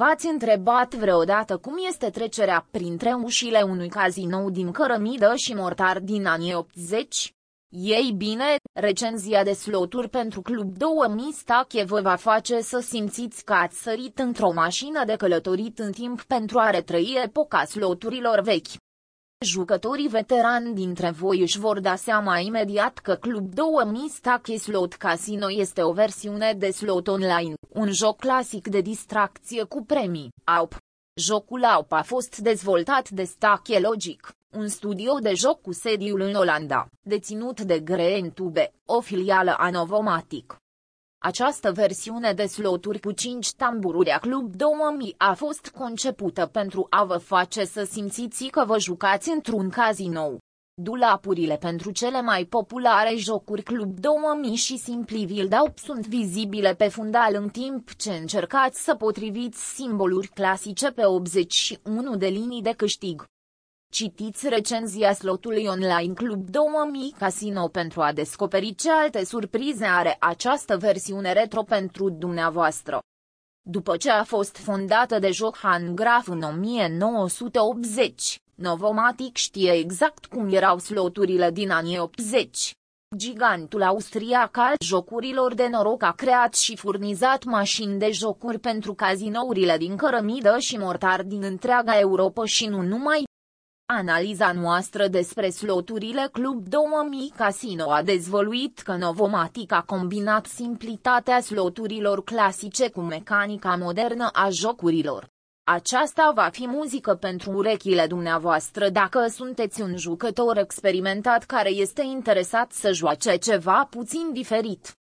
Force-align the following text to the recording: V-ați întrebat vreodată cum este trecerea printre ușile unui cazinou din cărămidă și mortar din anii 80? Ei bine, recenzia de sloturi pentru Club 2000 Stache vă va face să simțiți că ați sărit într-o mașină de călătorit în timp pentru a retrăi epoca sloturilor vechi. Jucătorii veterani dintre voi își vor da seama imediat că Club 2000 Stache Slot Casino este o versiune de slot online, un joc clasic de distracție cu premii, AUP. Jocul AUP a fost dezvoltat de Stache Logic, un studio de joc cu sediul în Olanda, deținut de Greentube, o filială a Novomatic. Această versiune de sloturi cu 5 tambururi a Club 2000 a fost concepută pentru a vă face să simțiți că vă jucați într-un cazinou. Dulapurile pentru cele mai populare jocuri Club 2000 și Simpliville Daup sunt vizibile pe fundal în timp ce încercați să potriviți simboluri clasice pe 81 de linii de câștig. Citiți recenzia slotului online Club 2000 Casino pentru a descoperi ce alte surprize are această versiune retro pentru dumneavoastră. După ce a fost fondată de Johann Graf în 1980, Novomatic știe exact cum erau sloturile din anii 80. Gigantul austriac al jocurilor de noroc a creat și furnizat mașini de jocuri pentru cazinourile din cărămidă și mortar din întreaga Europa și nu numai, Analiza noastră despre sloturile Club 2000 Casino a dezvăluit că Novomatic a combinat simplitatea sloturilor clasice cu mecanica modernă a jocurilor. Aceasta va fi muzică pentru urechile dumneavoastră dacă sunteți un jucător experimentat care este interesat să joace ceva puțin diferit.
V-ați 0.00 0.26
întrebat 0.26 0.94
vreodată 0.94 1.56
cum 1.56 1.74
este 1.88 2.10
trecerea 2.10 2.66
printre 2.70 3.12
ușile 3.12 3.62
unui 3.62 3.88
cazinou 3.88 4.50
din 4.50 4.70
cărămidă 4.70 5.32
și 5.36 5.54
mortar 5.54 5.98
din 5.98 6.26
anii 6.26 6.54
80? 6.54 7.34
Ei 7.68 8.14
bine, 8.16 8.56
recenzia 8.72 9.44
de 9.44 9.52
sloturi 9.52 10.08
pentru 10.08 10.42
Club 10.42 10.76
2000 10.76 11.32
Stache 11.32 11.84
vă 11.84 12.00
va 12.00 12.14
face 12.14 12.60
să 12.60 12.78
simțiți 12.78 13.44
că 13.44 13.52
ați 13.52 13.82
sărit 13.82 14.18
într-o 14.18 14.52
mașină 14.52 15.04
de 15.04 15.16
călătorit 15.16 15.78
în 15.78 15.92
timp 15.92 16.22
pentru 16.22 16.58
a 16.58 16.70
retrăi 16.70 17.20
epoca 17.24 17.64
sloturilor 17.64 18.40
vechi. 18.40 18.72
Jucătorii 19.46 20.08
veterani 20.08 20.74
dintre 20.74 21.10
voi 21.10 21.40
își 21.40 21.58
vor 21.58 21.80
da 21.80 21.94
seama 21.94 22.38
imediat 22.38 22.98
că 22.98 23.14
Club 23.14 23.54
2000 23.54 24.08
Stache 24.08 24.56
Slot 24.56 24.94
Casino 24.94 25.50
este 25.50 25.82
o 25.82 25.92
versiune 25.92 26.54
de 26.58 26.70
slot 26.70 27.08
online, 27.08 27.54
un 27.68 27.92
joc 27.92 28.18
clasic 28.18 28.68
de 28.68 28.80
distracție 28.80 29.62
cu 29.64 29.84
premii, 29.84 30.32
AUP. 30.44 30.76
Jocul 31.14 31.64
AUP 31.64 31.92
a 31.92 32.02
fost 32.02 32.38
dezvoltat 32.38 33.08
de 33.08 33.24
Stache 33.24 33.78
Logic, 33.78 34.32
un 34.50 34.68
studio 34.68 35.18
de 35.20 35.34
joc 35.34 35.60
cu 35.60 35.72
sediul 35.72 36.20
în 36.20 36.34
Olanda, 36.34 36.86
deținut 37.02 37.60
de 37.60 37.78
Greentube, 37.78 38.72
o 38.84 39.00
filială 39.00 39.54
a 39.58 39.70
Novomatic. 39.70 40.59
Această 41.22 41.72
versiune 41.72 42.32
de 42.32 42.46
sloturi 42.46 43.00
cu 43.00 43.12
5 43.12 43.52
tambururi 43.52 44.10
a 44.10 44.18
Club 44.18 44.54
2000 44.54 45.14
a 45.16 45.34
fost 45.34 45.68
concepută 45.68 46.46
pentru 46.46 46.86
a 46.90 47.04
vă 47.04 47.16
face 47.16 47.64
să 47.64 47.84
simțiți 47.84 48.44
că 48.44 48.64
vă 48.66 48.78
jucați 48.78 49.30
într-un 49.30 49.68
cazinou. 49.68 50.38
Dulapurile 50.74 51.56
pentru 51.56 51.90
cele 51.90 52.20
mai 52.20 52.44
populare 52.44 53.14
jocuri 53.16 53.62
Club 53.62 53.98
2000 53.98 54.54
și 54.54 54.76
Simpliville 54.76 55.48
Daup 55.48 55.78
sunt 55.78 56.06
vizibile 56.06 56.74
pe 56.74 56.88
fundal 56.88 57.34
în 57.34 57.48
timp 57.48 57.94
ce 57.94 58.10
încercați 58.10 58.82
să 58.84 58.94
potriviți 58.94 59.74
simboluri 59.74 60.28
clasice 60.28 60.90
pe 60.90 61.04
81 61.04 62.16
de 62.16 62.26
linii 62.26 62.62
de 62.62 62.72
câștig. 62.76 63.24
Citiți 63.92 64.48
recenzia 64.48 65.12
slotului 65.12 65.66
online 65.66 66.12
Club 66.14 66.48
2000 66.50 67.14
Casino 67.18 67.68
pentru 67.68 68.00
a 68.00 68.12
descoperi 68.12 68.74
ce 68.74 68.90
alte 68.90 69.24
surprize 69.24 69.84
are 69.84 70.16
această 70.20 70.76
versiune 70.76 71.32
retro 71.32 71.62
pentru 71.62 72.10
dumneavoastră. 72.10 72.98
După 73.62 73.96
ce 73.96 74.10
a 74.10 74.24
fost 74.24 74.56
fondată 74.56 75.18
de 75.18 75.30
Johann 75.30 75.94
Graf 75.94 76.28
în 76.28 76.42
1980, 76.42 78.36
Novomatic 78.54 79.36
știe 79.36 79.72
exact 79.72 80.26
cum 80.26 80.52
erau 80.52 80.78
sloturile 80.78 81.50
din 81.50 81.70
anii 81.70 81.98
80. 81.98 82.72
Gigantul 83.16 83.82
austriac 83.82 84.56
al 84.56 84.74
jocurilor 84.84 85.54
de 85.54 85.68
noroc 85.68 86.02
a 86.02 86.12
creat 86.12 86.54
și 86.54 86.76
furnizat 86.76 87.44
mașini 87.44 87.98
de 87.98 88.10
jocuri 88.10 88.58
pentru 88.58 88.94
cazinourile 88.94 89.76
din 89.76 89.96
cărămidă 89.96 90.58
și 90.58 90.76
mortar 90.76 91.22
din 91.22 91.42
întreaga 91.42 91.98
Europa 91.98 92.44
și 92.44 92.66
nu 92.66 92.82
numai, 92.82 93.28
Analiza 93.92 94.52
noastră 94.52 95.08
despre 95.08 95.48
sloturile 95.48 96.28
Club 96.32 96.68
2000 96.68 97.32
Casino 97.36 97.90
a 97.90 98.02
dezvăluit 98.02 98.78
că 98.78 98.96
Novomatic 98.96 99.72
a 99.72 99.82
combinat 99.86 100.46
simplitatea 100.46 101.40
sloturilor 101.40 102.24
clasice 102.24 102.90
cu 102.90 103.00
mecanica 103.00 103.76
modernă 103.76 104.28
a 104.32 104.48
jocurilor. 104.50 105.28
Aceasta 105.64 106.32
va 106.34 106.48
fi 106.52 106.66
muzică 106.66 107.14
pentru 107.14 107.50
urechile 107.50 108.06
dumneavoastră 108.06 108.88
dacă 108.88 109.26
sunteți 109.26 109.80
un 109.82 109.96
jucător 109.96 110.58
experimentat 110.58 111.44
care 111.44 111.70
este 111.70 112.02
interesat 112.02 112.72
să 112.72 112.92
joace 112.92 113.36
ceva 113.36 113.86
puțin 113.90 114.32
diferit. 114.32 114.99